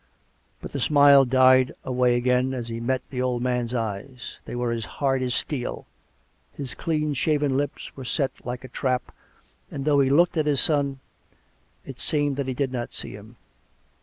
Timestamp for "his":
6.53-6.73, 10.47-10.59